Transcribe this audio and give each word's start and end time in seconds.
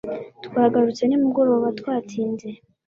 Twagarutse 0.45 1.03
nimugoroba 1.05 1.67
twatinze 1.79 2.47